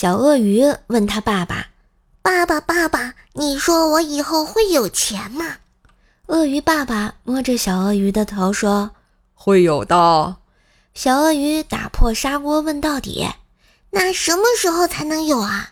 [0.00, 1.70] 小鳄鱼问他爸爸
[2.22, 5.56] ：“爸爸，爸爸，你说我以后会有钱吗？”
[6.26, 8.92] 鳄鱼爸爸摸着小鳄鱼的头说
[9.34, 10.36] ：“会有的。”
[10.94, 13.26] 小鳄鱼打破砂锅问到底
[13.90, 15.70] ：“那什么时候才能有啊？”“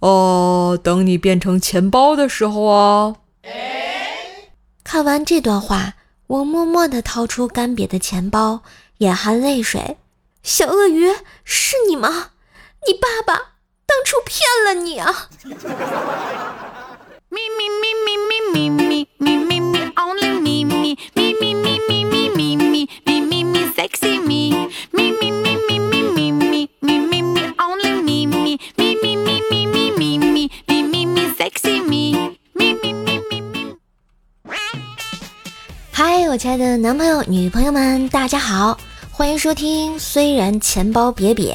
[0.00, 3.16] 哦，等你变成钱包的时候啊。”
[4.82, 5.96] 看完这段话，
[6.28, 8.62] 我默默地掏出干瘪的钱包，
[9.00, 9.98] 眼含泪水。
[10.42, 11.12] 小鳄鱼，
[11.44, 12.30] 是你吗？
[12.86, 13.52] 你爸爸
[13.86, 15.28] 当初骗了你啊！
[17.30, 24.50] 咪咪咪咪咪咪咪咪咪咪，Only 咪咪咪咪咪咪咪咪咪咪咪，Sexy 咪
[24.90, 32.12] 咪咪咪咪咪咪咪咪咪咪，Only 咪咪咪咪咪咪咪咪咪咪咪，Sexy 咪
[32.52, 33.76] 咪咪咪咪
[35.90, 38.76] 嗨，我亲爱的男朋友、女朋友们，大家好，
[39.10, 39.98] 欢迎收听。
[39.98, 41.54] 虽然钱包瘪瘪。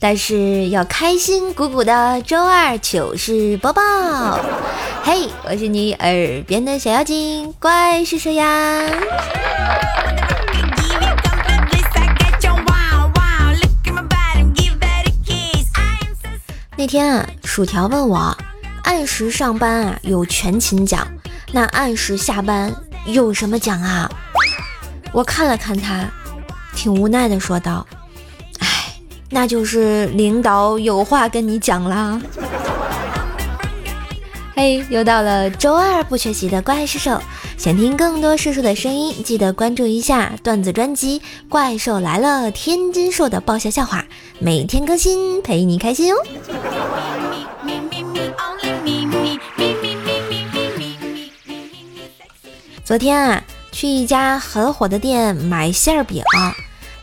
[0.00, 3.82] 但是要开心鼓鼓的周二糗事播报，
[5.02, 8.88] 嘿，我是你耳边的小妖精，怪是谁呀？
[16.76, 18.36] 那天啊，薯条问我，
[18.84, 21.04] 按时上班啊有全勤奖，
[21.50, 22.72] 那按时下班
[23.04, 24.08] 有什么奖啊？
[25.10, 26.08] 我看了看他，
[26.76, 27.84] 挺无奈的说道。
[29.30, 32.20] 那就是领导有话跟你讲啦。
[34.56, 37.22] 嘿，又到了周二不学习的怪兽手，
[37.56, 44.04] 想听更多叔叔的声音，记得关注一下段子专辑《怪兽来了》，天津兽的爆笑笑话，
[44.40, 46.16] 每天更新，陪你开心哦。
[52.84, 56.20] 昨天啊，去一家很火的店买馅饼。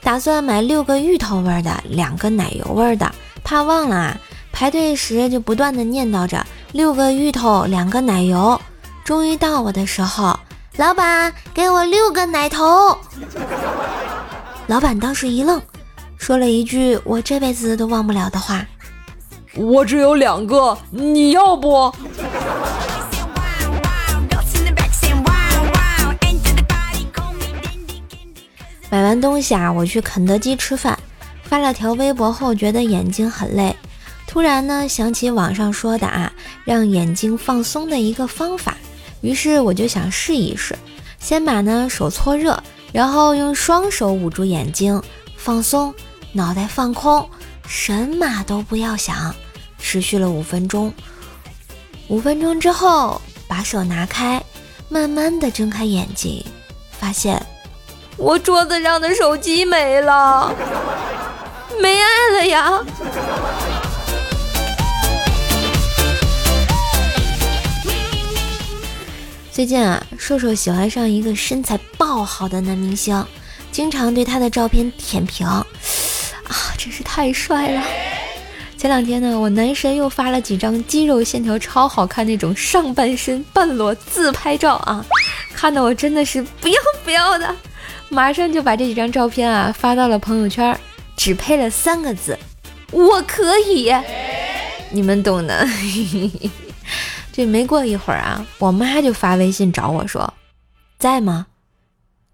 [0.06, 3.12] 打算买六个芋头味的，两个奶油味的，
[3.44, 4.18] 怕忘了啊！
[4.52, 8.62] 排队时就不断的念叨着六个芋头，两个奶油。
[9.04, 10.40] 终于到我的时候，
[10.78, 12.96] 老板给我六个奶头。
[14.70, 15.60] 老板当时一愣，
[16.20, 18.64] 说了一句我这辈子都忘不了的话
[19.58, 21.92] ：“我只有两个，你要不？”
[28.90, 30.98] 买完东西啊，我去肯德基吃饭，
[31.44, 33.76] 发了条微博后觉得眼睛很累，
[34.28, 36.32] 突然呢想起网上说的啊，
[36.64, 38.78] 让眼睛放松的一个方法，
[39.22, 40.78] 于是我就想试一试，
[41.20, 42.58] 先把呢手搓热，
[42.94, 45.02] 然后用双手捂住眼睛
[45.36, 45.94] 放松，
[46.32, 47.28] 脑袋放空，
[47.68, 49.36] 什么都不要想，
[49.80, 50.94] 持续了五分钟，
[52.08, 54.42] 五分钟之后把手拿开，
[54.90, 56.46] 慢慢的睁开眼睛，
[56.92, 57.44] 发现。
[58.18, 60.54] 我桌子上的手机没了，
[61.82, 62.80] 没爱了呀！
[69.52, 73.26] 最近啊，瘦瘦喜欢上一个身材爆好的男明星，
[73.70, 75.66] 经常对他的照片舔屏，啊，
[76.78, 77.84] 真是太帅了！
[78.78, 85.06] 前两天呢，我男神又发了几张肌肉线条超好看那种上半身半裸自拍照啊，
[85.54, 87.54] 看得我真的是不要不要的。
[88.10, 90.78] 马上就把这几张照片啊发到了朋友圈，
[91.18, 92.38] 只配了三个字：
[92.92, 93.94] 我可以。
[94.92, 95.68] 你们懂的。
[97.34, 100.34] 这没过一会儿啊，我妈就发微信找我说
[100.98, 101.48] ：“在吗？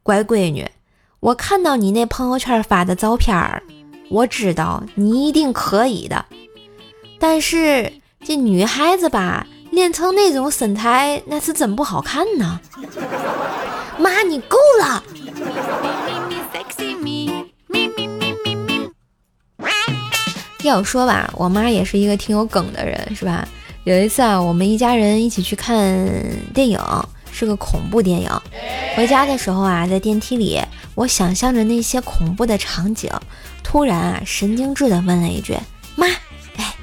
[0.04, 0.70] 乖闺女，
[1.20, 3.64] 我看到你那朋友圈发的照片儿，
[4.10, 6.26] 我知道你一定可以的。
[7.18, 7.92] 但是
[8.24, 12.60] 这女孩子吧，练成那种身材，那是真不好看呢。
[13.98, 15.04] 妈，你够了。”
[20.64, 23.48] 要说吧，我妈也是一个挺有梗的人，是吧？
[23.84, 25.76] 有一次啊，我们一家人一起去看
[26.54, 26.80] 电影，
[27.32, 28.30] 是个恐怖电影。
[28.96, 30.62] 回家的时候啊，在电梯里，
[30.94, 33.10] 我想象着那些恐怖的场景，
[33.64, 35.58] 突然啊，神经质的问了一句
[35.98, 36.06] ：“妈，
[36.58, 36.76] 哎，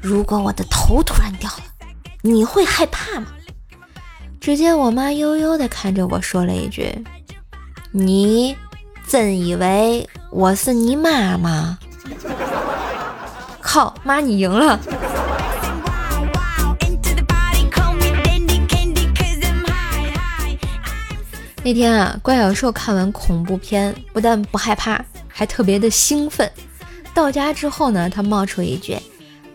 [0.00, 1.64] 如果我的头突然掉了，
[2.22, 3.26] 你会害怕吗？”
[4.40, 6.94] 只见我妈悠悠的看着我说了一句
[7.98, 8.54] ：“你
[9.08, 11.78] 真以为我是你妈吗？”
[13.62, 14.78] 靠妈，你赢了！
[21.64, 26.52] 那天啊，怪小兽看完恐怖片，不但不害怕，还特别的兴奋。
[27.14, 28.98] 到家之后呢，他冒出一句：“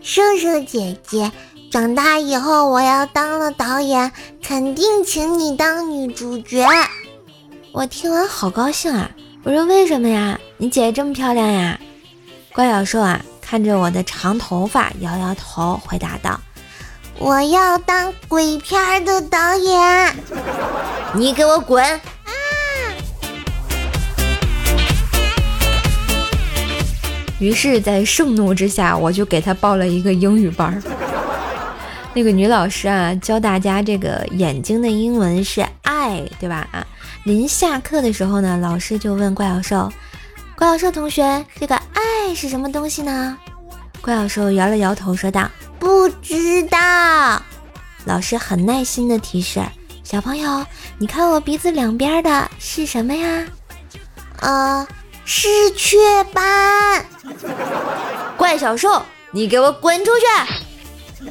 [0.02, 1.30] 叔叔姐姐，
[1.70, 4.10] 长大以后我要当了导演，
[4.42, 6.66] 肯定请你当女主角。”
[7.74, 9.10] 我听完好高兴啊！
[9.44, 10.38] 我说：“为什么呀？
[10.58, 11.80] 你姐姐这么漂亮呀？”
[12.52, 13.20] 怪小兽啊。
[13.40, 16.40] 看着我的长头发，摇摇头，回答道
[17.18, 20.16] ：“我要当鬼片的导演。”
[21.14, 22.00] 你给我滚！
[27.38, 30.82] 于是，在盛怒之下，我就给他报了一个英语班儿。
[32.14, 36.66] 那个女老师啊，教大家这个眼睛的英文是 eye，对吧？
[36.70, 36.86] 啊，
[37.24, 39.92] 临下课的时候呢，老师就问怪小兽
[40.56, 43.38] ：“怪小兽同学，这个爱是什么东西呢？”
[44.02, 45.48] 怪小兽摇了摇头，说道
[45.78, 47.40] ：“不知道。”
[48.04, 49.62] 老师很耐心的提示
[50.02, 50.66] ：“小朋友，
[50.98, 53.44] 你看我鼻子两边的是什么呀？”
[54.40, 54.86] 呃。
[55.24, 55.96] 是雀
[56.34, 57.06] 斑，
[58.36, 61.24] 怪小兽，你给我滚出去！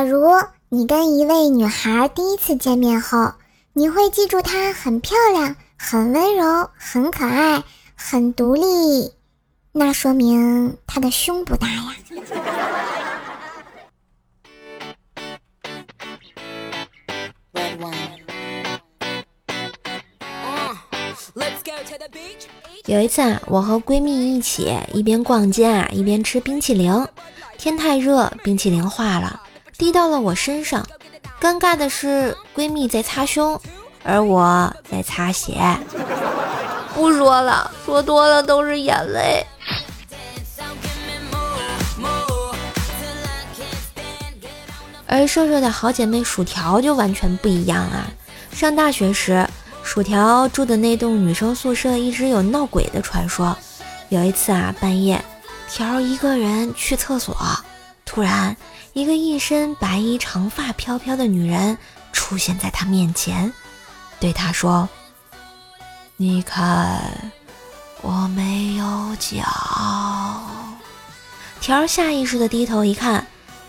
[0.00, 0.24] 假如
[0.70, 3.34] 你跟一位女孩第一次见面后，
[3.74, 7.62] 你会记住她很漂亮、很温柔、很可爱、
[7.94, 9.12] 很独立，
[9.72, 11.84] 那说明她的胸不大呀。
[22.86, 27.06] 有一次啊，我和闺蜜一起一边逛街啊，一边吃冰淇淋。
[27.58, 29.42] 天太热，冰淇淋化了，
[29.80, 30.86] 滴到了我身上。
[31.40, 33.58] 尴尬的是，闺蜜在擦胸，
[34.04, 35.58] 而我在擦鞋。
[36.94, 39.42] 不说了，说多了都是眼泪。
[45.06, 48.06] 而瘦瘦的好姐妹薯条就完全不一样啊！
[48.52, 49.48] 上大学时。
[49.82, 53.56] 薯条住的那栋女生宿舍一直有闹鬼的传说。
[54.10, 55.24] 有一次啊，半夜，
[55.70, 57.34] 条一个人去厕所，
[58.04, 58.54] 突然
[58.92, 61.78] 一个一身白衣、长发飘飘的女人
[62.12, 63.52] 出现在他面前，
[64.18, 64.88] 对他说
[66.18, 67.32] ：“你看，
[68.02, 69.44] 我没有脚。”
[71.60, 73.26] 条下意识的低头一看，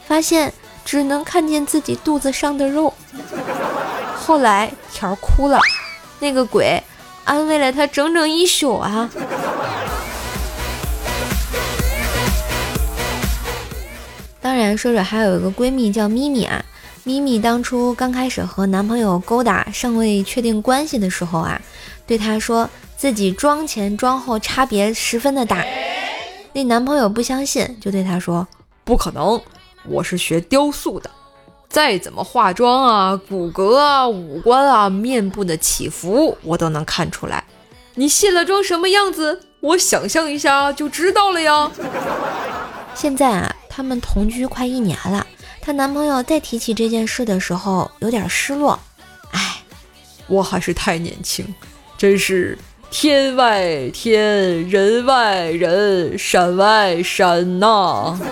[0.08, 0.54] 发现
[0.84, 2.94] 只能看见自己肚子上的肉。
[4.16, 5.60] 后来条哭了。
[6.20, 6.84] 那个鬼
[7.26, 9.10] 安慰了他整整一宿啊！
[14.42, 16.64] 当然，说说还有一个闺蜜叫咪咪啊。
[17.04, 21.60] 咪咪当初刚开始和男朋友勾搭，尚未确定关系的时候啊，
[22.06, 25.66] 对他说自己妆前妆后差别十分的大。
[26.54, 28.48] 那男朋友不相信，就对他说
[28.84, 29.42] ：“不可能，
[29.88, 31.10] 我是学雕塑的。”
[31.70, 37.44] 再怎么化妆啊，骨骼啊，五官啊，面部的起伏，我都能看出来。
[37.96, 39.42] 你卸了妆什么样子？
[39.62, 41.72] 我想象一下就知道了呀。
[42.94, 45.26] 现在啊，他们同居快一年了，
[45.62, 48.78] 她男朋友再提起这件事的时候，有点失落。
[49.32, 49.64] 哎，
[50.28, 51.46] 我还是太年轻，
[51.98, 52.58] 真是
[52.90, 58.20] 天外天，人外人，山外山呐。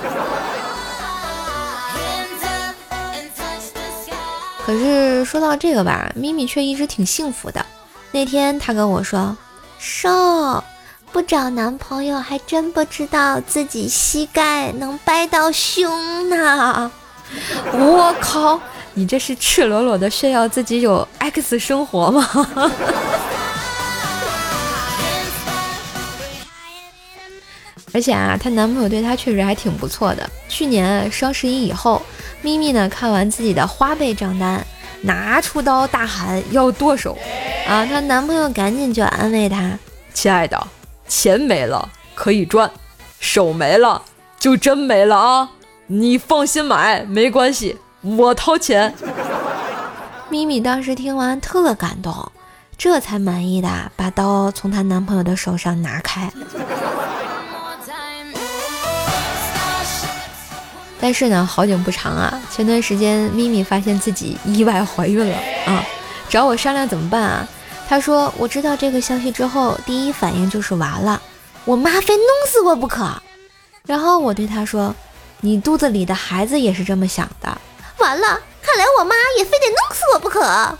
[4.65, 7.65] 可是说到这个吧，咪咪却一直挺幸福的。
[8.11, 9.35] 那天她跟我说
[9.79, 10.61] ：“瘦，
[11.11, 16.91] 不找男朋友还真不知道自己膝盖能掰到胸呢。”
[17.73, 18.59] 我靠，
[18.93, 22.27] 你这是赤裸裸的炫耀自己有 X 生活吗？
[27.91, 30.29] 而且啊，她男朋友对她确实还挺不错的。
[30.47, 32.01] 去年双十一以后。
[32.41, 32.87] 咪咪呢？
[32.87, 34.65] 看完自己的花呗账单，
[35.01, 37.17] 拿出刀大喊要剁手
[37.67, 37.85] 啊！
[37.85, 39.77] 她男朋友赶紧就安慰她
[40.15, 40.57] ：“亲爱的，
[41.09, 42.71] 钱没了可以赚，
[43.19, 44.01] 手没了
[44.39, 45.49] 就真没了啊！
[45.87, 48.93] 你放心买，没关系，我掏钱。”
[50.29, 52.31] 咪咪当时听完特感动，
[52.77, 56.31] 这才满意的把刀从她男朋友的手上拿开。
[61.01, 62.39] 但是呢，好景不长啊！
[62.51, 65.35] 前段时间咪咪发现自己意外怀孕了
[65.65, 65.83] 啊，
[66.29, 67.47] 找我商量怎么办啊？
[67.89, 71.19] 她说：“我知道这个消息之后，第一反应就是完了，
[71.65, 73.11] 我妈非弄死我不可。”
[73.83, 74.93] 然后我对他说
[75.41, 77.59] ：“你肚子里的孩子也是这么想的。”
[77.97, 80.77] 完了，看来我妈也非得弄死我不可。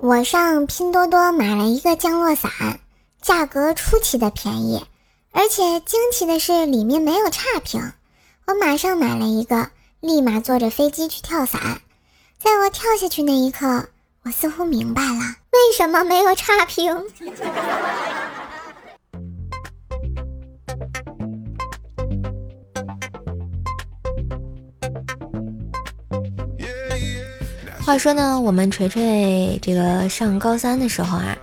[0.00, 2.50] 我上拼多多买了一个降落伞，
[3.22, 4.84] 价格出奇的便宜，
[5.32, 7.92] 而且惊奇的是里面没有差评。
[8.46, 9.70] 我马上买了一个，
[10.00, 11.80] 立马坐着飞机去跳伞。
[12.38, 13.88] 在我跳下去那一刻，
[14.22, 15.18] 我似乎明白了
[15.52, 17.04] 为什么没有差评。
[27.84, 31.36] 话说呢，我们锤锤这个上高三的时候啊，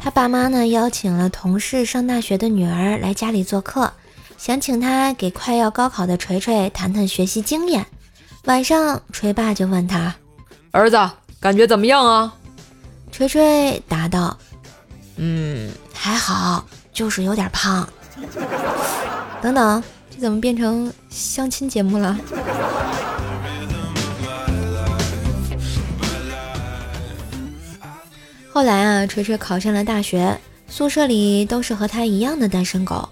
[0.00, 3.92] 他爸妈呢邀请了同事上大学的女儿来家里做客，
[4.38, 7.84] 想请他给快要高考的锤锤谈谈学习经验。
[8.44, 10.14] 晚上，锤爸就问他
[10.70, 10.96] ：“儿子，
[11.40, 12.32] 感觉怎么样啊？”
[13.12, 14.38] 锤锤答道
[15.16, 17.86] ：“嗯，还好，就是有点胖。
[19.42, 22.18] ”等等，这怎么变成相亲节目了？
[28.58, 30.36] 后来啊，锤锤考上了大学，
[30.66, 33.08] 宿舍里都是和他一样的单身狗。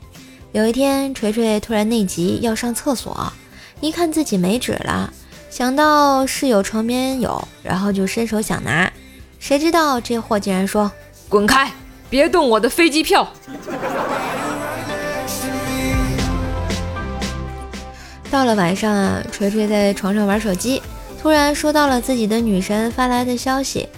[0.51, 3.33] 有一天，锤锤突然内急要上厕所，
[3.81, 5.13] 一看自己没纸了，
[5.49, 8.93] 想到室友床边有，然后就伸手想拿，
[9.39, 10.91] 谁知道这货竟然说
[11.31, 11.71] ：“滚开，
[12.11, 13.29] 别动我的飞机票！”
[18.33, 20.83] 到了晚上啊，锤锤在床上玩手机，
[21.23, 23.89] 突然收到了自己的女神发来的消息。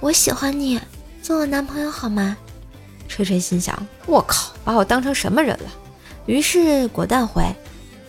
[0.00, 0.80] 我喜欢你，
[1.22, 2.34] 做我男朋友好吗？
[3.06, 3.76] 锤锤心想：
[4.06, 5.66] 我靠，把我当成什么人了？
[6.24, 7.44] 于是果断回：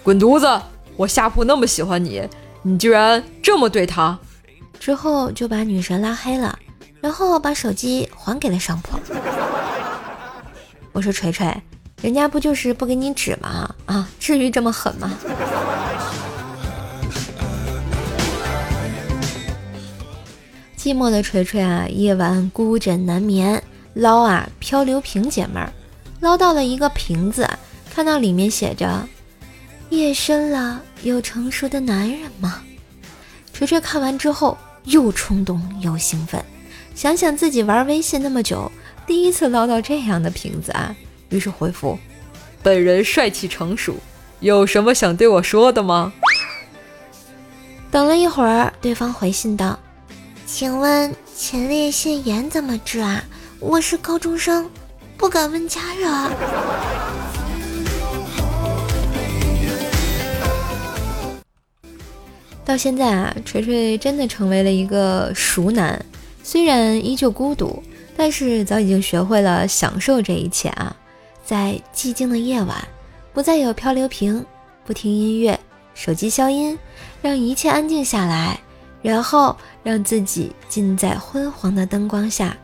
[0.02, 0.62] 滚犊子！
[0.96, 2.22] 我下铺那么喜欢你，
[2.62, 4.18] 你居然这么对他！
[4.80, 6.58] 之后就把女神拉黑了，
[7.02, 8.98] 然后把手机还给了上铺。
[10.94, 11.54] 我说锤锤，
[12.02, 13.70] 人家不就是不给你纸吗？
[13.86, 15.12] 啊，至于这么狠吗？
[20.82, 23.62] 寂寞的锤锤啊，夜晚孤枕难眠，
[23.94, 25.72] 捞啊漂流瓶解闷儿，
[26.22, 27.48] 捞到了一个瓶子，
[27.94, 29.08] 看到里面写着
[29.92, 32.64] “夜深了，有成熟的男人吗？”
[33.54, 36.44] 锤锤看完之后又冲动又兴奋，
[36.96, 38.72] 想想自己玩微信那么久，
[39.06, 40.96] 第一次捞到这样的瓶子啊，
[41.30, 42.00] 于是回复
[42.64, 43.96] ：“本人帅气成熟，
[44.40, 46.12] 有什么想对我说的吗？”
[47.92, 49.78] 等了一会儿，对方回信道。
[50.54, 53.24] 请问前列腺炎怎么治啊？
[53.62, 54.70] 我是高中生，
[55.16, 56.12] 不敢问家人。
[62.66, 66.06] 到现在啊，锤锤真的成为了一个熟男，
[66.44, 67.82] 虽然依旧孤独，
[68.18, 70.94] 但是早已经学会了享受这一切啊。
[71.46, 72.86] 在寂静的夜晚，
[73.34, 74.46] 不再有漂流瓶，
[74.86, 75.58] 不听音乐，
[75.94, 76.78] 手机消音，
[77.22, 78.60] 让一切安静下来。
[79.02, 82.56] 然后让自己浸在昏黄的灯光下，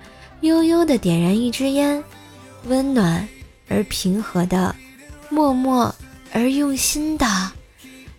[0.41, 2.03] 悠悠地点燃一支烟，
[2.65, 3.27] 温暖
[3.67, 4.75] 而平和的，
[5.29, 5.93] 默默
[6.31, 7.25] 而用心的，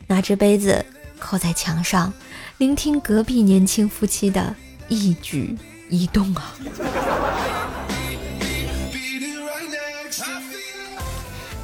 [0.06, 0.84] 拿着杯子
[1.18, 2.12] 扣在墙上，
[2.56, 4.54] 聆听隔壁年轻夫妻的
[4.88, 5.56] 一举
[5.88, 6.54] 一动啊！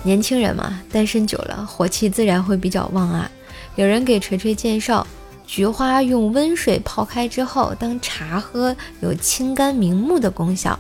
[0.05, 3.29] 年轻人嘛，单身久了，火气自然会比较旺啊。
[3.75, 5.05] 有人给锤锤介绍。
[5.55, 10.77] 菊花用温水泡开之后当茶喝，有清肝明目的功效。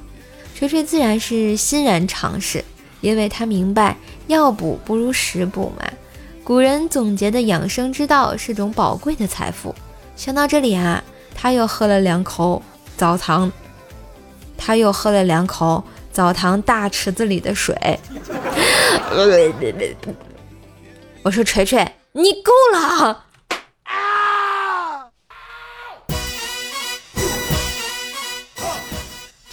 [0.53, 2.65] 锤锤自然是欣然尝试，
[3.01, 5.85] 因为他明白药补不如食补嘛。
[6.43, 9.73] 古人总结的养生之道是种宝贵的财富。
[10.17, 11.05] 想到这里啊，
[11.37, 12.61] 他又喝了两口
[12.97, 13.53] 澡堂，
[14.59, 17.77] 他又喝了两口澡堂大池子里的水。
[21.23, 23.27] 我说锤锤，你够了。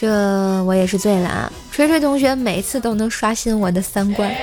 [0.01, 1.53] 这我也是醉了啊！
[1.71, 4.35] 锤锤同学每次都能刷新我的三观。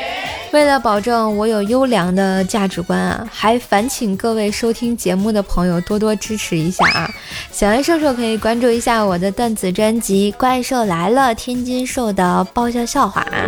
[0.53, 7.11] 为了保证我有优良的价值观啊，还烦请各位收听节目的朋友多多支持一下啊！
[7.51, 13.43] 喜欢瘦瘦可以关注一下我的段子专辑《怪兽来了》，天津兽的爆笑笑话啊，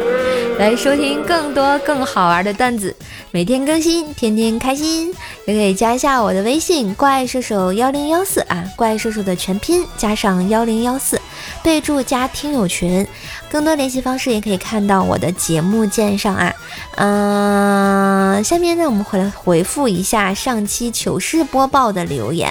[0.58, 2.92] 来收听更多更好玩的段子，
[3.30, 5.14] 每天更新，天天开心。
[5.46, 11.18] 也可以加一下我的微信“怪兽兽幺零幺四”啊，怪兽兽的全拼加上幺零幺四，
[11.62, 13.06] 备注加听友群。
[13.50, 16.54] 更多联系方式也可以看到我的节目键上啊。
[16.96, 22.48] 嗯，下面呢，我们回来回复一下上期糗事播报的留言。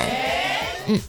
[0.88, 1.00] 嗯，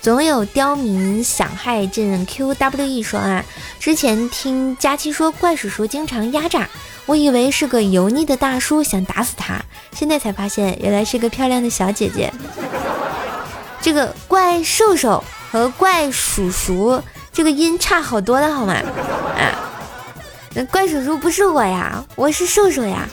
[0.00, 3.44] 总有刁民想害朕 QWE 说啊，
[3.78, 6.66] 之前听佳期说怪叔叔经常压榨，
[7.04, 9.60] 我以为是个油腻的大叔想打死他，
[9.92, 12.32] 现在才发现原来是个漂亮的小姐姐。
[13.82, 15.22] 这个怪兽兽
[15.52, 17.02] 和怪叔叔。
[17.36, 18.72] 这个音差好多的好吗？
[18.72, 19.52] 啊，
[20.54, 23.06] 那怪叔叔不是我呀，我是瘦瘦呀。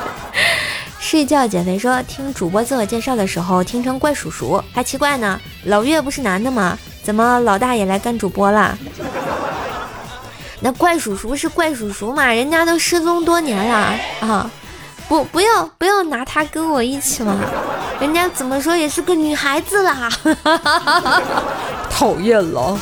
[1.00, 5.40] 睡觉减肥说听主播自我介绍的时候听成怪叔叔，还奇怪呢。
[5.64, 6.76] 老岳不是男的吗？
[7.02, 8.76] 怎么老大也来干主播了？
[10.60, 14.50] 那怪叔叔是怪叔叔嘛，人家都失踪多年了啊！
[15.08, 17.34] 不，不要不要拿他跟我一起嘛，
[17.98, 20.10] 人家怎么说也是个女孩子啦！
[21.88, 22.78] 讨厌了。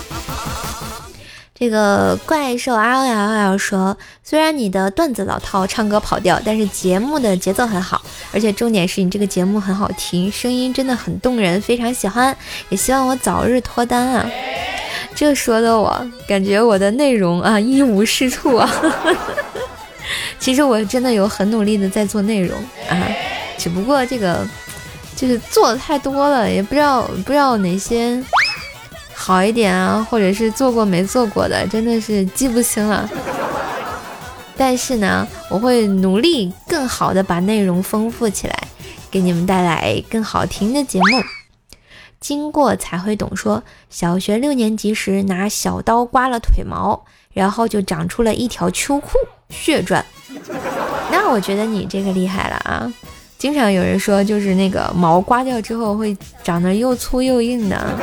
[1.58, 12.36] 这个怪兽 L L L 说，虽然你的段子老套，唱歌跑调，但是节目的节奏很好，而且重点是你这个节目很好听，声音真的很动人，非常喜欢，
[12.68, 14.30] 也希望我早日脱单啊！
[15.14, 18.70] 这说的我感觉我的内容啊一无是处啊。
[20.38, 22.54] 其实我真的有很努力的在做内容
[22.90, 23.00] 啊，
[23.56, 24.46] 只不过这个
[25.16, 28.22] 就是做的太多了，也不知道不知道哪些
[29.18, 33.08] 好一点啊，或者是做过没做过的，真的是记不清了。
[34.56, 38.56] 但是呢，我会努力更好的把内容丰富起来，
[39.10, 41.22] 给你们带来更好听的节目。
[42.20, 43.34] 经过才会懂。
[43.36, 49.12] 说小学六年级时拿小刀刮了腿毛，然后就长出了一条秋裤，
[49.50, 50.04] 血赚。
[51.10, 52.92] 那我觉得你这个厉害了啊！
[53.38, 57.98] 经常有人说，就是那个毛刮掉之后会长得又粗又硬的。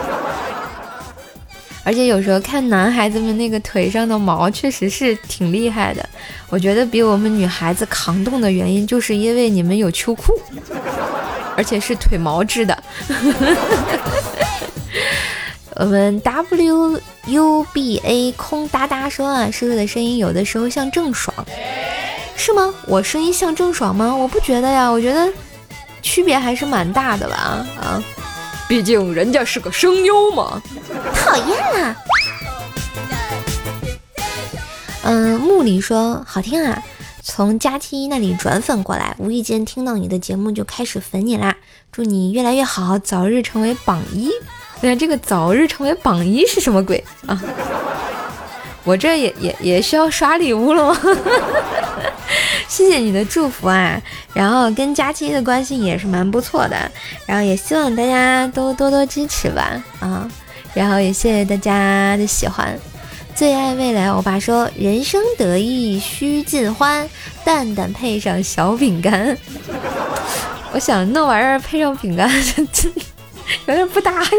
[1.84, 6.08] 而且有时候看男孩子们那个腿上的毛，确实是挺厉害的。
[6.50, 10.34] 我觉得比我们女孩子扛冻的原因，就是因为你们有秋裤。
[11.56, 12.84] 而且是腿毛制的。
[15.76, 21.32] 我们 W U B A 空哒哒说啊，叔叔的声音有的时候像郑爽，
[22.36, 22.74] 是吗？
[22.88, 24.16] 我声音像郑爽吗？
[24.16, 25.32] 我不觉得呀，我觉得
[26.02, 27.64] 区别还是蛮大的吧。
[27.80, 28.04] 啊，
[28.74, 30.60] 毕竟人家是个声优嘛。
[31.14, 31.96] 讨厌啊。
[35.04, 36.82] 嗯，木里说好听啊。
[37.22, 41.56] 从佳期那里转粉过来，无意间听到你的节目就开始粉你啦！
[41.92, 44.32] 祝你越来越好，早日成为榜一。
[44.82, 47.40] 那这个早日成为榜一是什么鬼啊？
[48.84, 51.00] 我这也也也需要刷礼物了吗？
[52.74, 54.02] 谢谢你的祝福啊！
[54.34, 56.92] 然后跟佳期的关系也是蛮不错的，
[57.28, 60.28] 然后也希望大家都多多支持吧啊！
[60.74, 62.76] 然后也谢谢大家的喜欢。
[63.36, 67.08] 最爱未来，欧巴说：“人生得意须尽欢，
[67.46, 69.38] 蛋蛋配上小饼干。
[70.74, 72.28] ”我想那玩意儿配上饼干，
[73.68, 74.30] 有点不搭呀。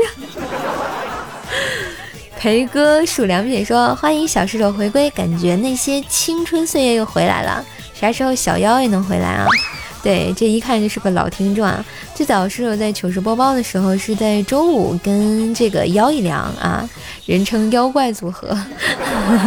[2.36, 7.64] 裴哥数两笔说：“欢迎小射手回归，感觉那些青春岁月又回来了。
[8.04, 9.46] 啥时候小妖也能回来啊？”
[10.04, 11.82] 对，这一看就是个老听众啊！
[12.14, 16.86] 最早是我在糗事播报的时候，是在周五跟这个妖一良啊，
[17.24, 18.54] 人称妖怪组合。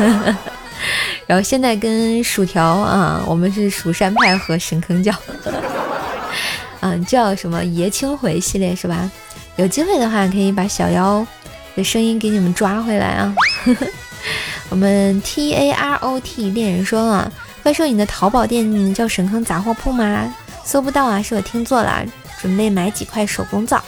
[1.27, 5.13] 然后现在跟薯条啊，我们是蜀山派和神坑教，
[6.79, 9.11] 嗯， 叫什么爷青回系列是吧？
[9.57, 11.23] 有机会的话，可以把小妖
[11.75, 13.35] 的声音给你们抓回来啊！
[14.69, 17.31] 我们 T A R O T 恋人说啊，
[17.67, 20.33] 怪兽，你的淘宝店叫神坑杂货铺吗？
[20.63, 22.01] 搜不到啊，是我听错了，
[22.39, 23.83] 准备买几块手工皂。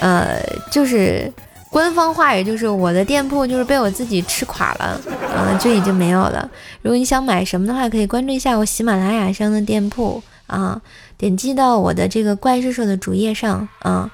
[0.00, 0.38] 呃，
[0.70, 1.32] 就是
[1.70, 5.00] 官方话，也就是我的店铺就是被我自己吃垮了，
[5.34, 6.46] 嗯，就已经没有了。
[6.82, 10.78] 如果你想买什么的话，可以关注一下我喜马拉雅上的店铺啊，
[11.16, 14.10] 点击到我的这个怪兽兽的主页上啊，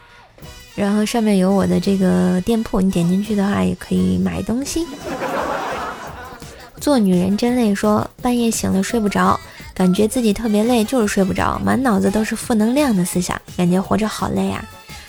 [0.77, 4.87] 然后上面有我的这个店铺，你点进去的话也可以买东西。
[6.81, 9.39] 做女人真累，说半夜醒了睡不着。
[9.75, 14.65] 感觉自己特别累，就是睡不着，满脑子都是负能量的思想，感觉活着好累啊。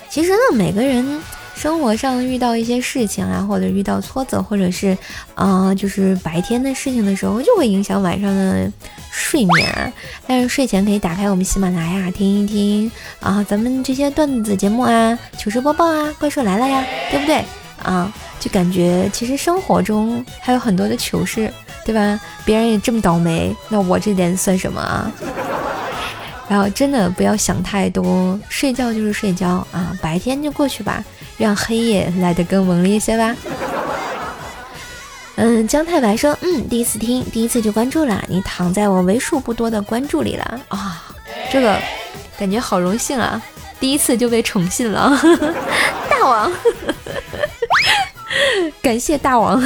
[0.09, 1.19] 其实呢，每个人
[1.55, 4.95] 生活上遇到一些事情啊，或者遇到挫折，或者是
[5.33, 8.71] 啊，就是白天的事情的时候，就会影响晚上的
[9.09, 9.93] 睡眠。
[10.27, 17.43] 但是睡前可以打开我们喜马拉雅听一听啊，咱们这些段子节目啊，糗事播报啊，怪兽来了呀，对不对
[17.83, 18.11] 啊？
[18.39, 21.51] 就感觉其实生活中还有很多的糗事。
[21.85, 22.19] 对吧？
[22.45, 25.11] 别人也这么倒霉，那我这点算什么啊？
[26.47, 31.03] 然后真的不要想太多，睡觉就是睡觉啊，白天就过去吧，
[31.35, 33.35] 让黑夜来得更猛烈一些吧。
[35.37, 41.03] 嗯，姜太白说，嗯，第一次听，第一次就关注了，你躺在我为数不多的关注里了啊，
[41.51, 41.75] 这个
[42.37, 43.41] 感觉好荣幸啊，
[43.79, 45.19] 第一次就被宠幸了，
[46.07, 46.51] 大王。
[48.81, 49.61] 感谢大王，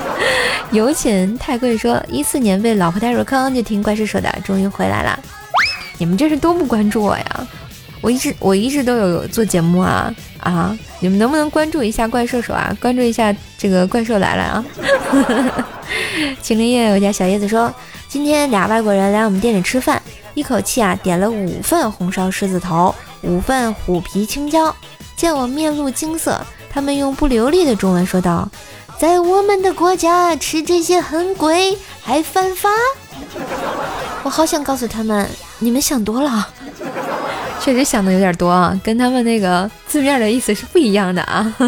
[0.70, 1.76] 有请太贵。
[1.76, 5.18] 说一四年被老婆带入坑，就听怪兽说的，终于回来了。
[5.98, 7.46] 你们这是都不关注我呀？
[8.02, 10.78] 我一直我一直都有做节目啊啊！
[11.00, 12.76] 你们能不能关注一下怪兽手啊？
[12.80, 14.64] 关注一下这个怪兽来了啊！
[16.42, 17.74] 青林叶，我家小叶子说，
[18.06, 20.00] 今天俩外国人来我们店里吃饭，
[20.34, 24.74] 一口气啊点了五份红烧狮子头，五份虎皮青椒。
[25.16, 26.38] 见我面露惊色，
[26.70, 28.48] 他们用不流利的中文说道
[28.98, 32.68] ：“在我们的国家吃这些很贵，还犯法。”
[34.22, 36.48] 我好想告诉他们，你们想多了，
[37.60, 41.54] 确实想的有点多啊，跟他们那个字面的意思是不一样的啊。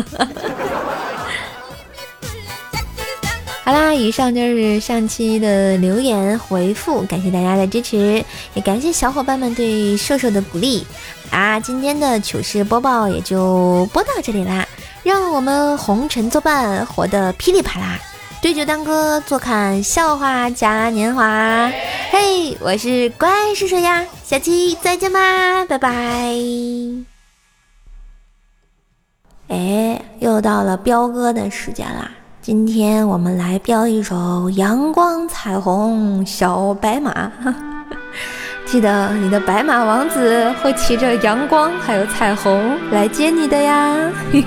[3.64, 10.86] 好啦，以上就是上期的留言回复，感谢大家的支持，也感谢小伙伴们对瘦瘦的鼓励
[11.30, 11.60] 啊！
[11.60, 14.66] 今天的糗事播报也就播到这里啦，
[15.02, 17.98] 让我们红尘作伴，活得噼里啪啦，
[18.42, 21.70] 对酒当歌，坐看笑话嘉年华。
[22.10, 25.90] 嘿，我是怪叔叔呀，下期再见吧，拜拜。
[29.48, 32.10] 哎，又到了彪哥的时间啦。
[32.42, 34.16] 今天我们来飙一首
[34.50, 37.30] 《阳光彩虹小白马》，
[38.70, 43.96] 记得你的白马王子会骑着阳光还有彩虹来接你的呀！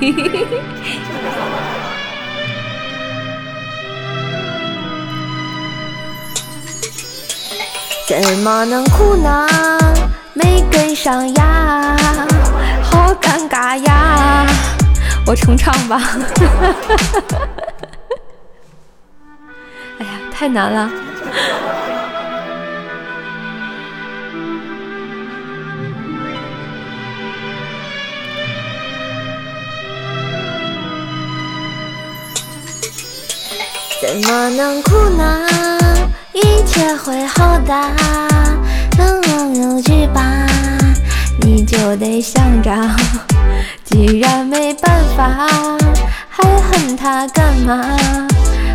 [8.08, 9.48] 怎么能哭呢？
[10.36, 11.98] 没跟上呀，
[12.84, 14.46] 好尴尬呀！
[15.26, 16.00] 我重唱吧。
[19.98, 20.88] 哎呀太难了。
[34.02, 35.46] 怎么能哭呢？
[36.34, 37.74] 一切会好的，
[38.98, 40.24] 能忘忧去吧，
[41.42, 42.72] 你就得想着。
[43.86, 45.48] 既然没办法，
[46.28, 47.96] 还恨他干嘛？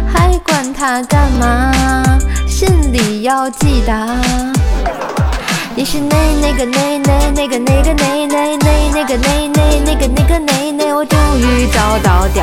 [0.07, 1.73] 还管他干嘛？
[2.47, 3.93] 心里要记得，
[5.79, 12.43] 你是那那个那那那个那个那那那那个那那那个那个那那，我终于找到调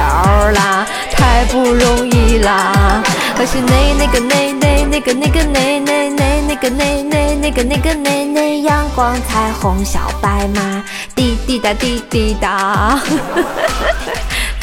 [0.52, 3.02] 啦，太不容易啦！
[3.40, 10.84] 我是那那个那那那个那个那那那那个那那那个那个那那阳光彩虹小白马，
[11.16, 13.02] 滴滴答滴滴答。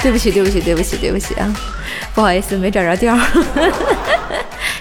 [0.00, 1.52] 对不起，对不起，对不起，对不起啊！
[2.14, 3.18] 不好意思，没找着调，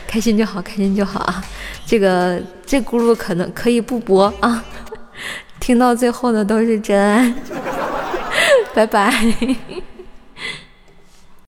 [0.09, 1.43] 开心就好，开心就好啊！
[1.85, 4.65] 这个这咕噜可能可以不播啊，
[5.61, 7.31] 听到最后的都是真爱，
[8.73, 9.13] 拜拜。